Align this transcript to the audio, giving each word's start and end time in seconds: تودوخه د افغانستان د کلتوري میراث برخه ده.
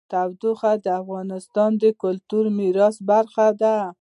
تودوخه 0.11 0.71
د 0.85 0.87
افغانستان 1.01 1.71
د 1.81 1.83
کلتوري 2.01 2.51
میراث 2.59 2.95
برخه 3.09 3.47
ده. 3.61 3.75